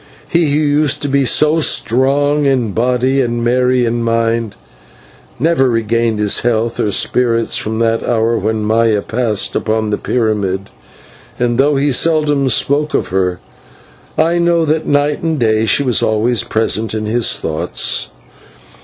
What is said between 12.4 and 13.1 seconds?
spoke of